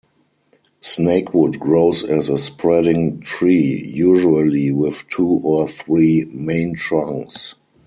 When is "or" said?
5.43-5.69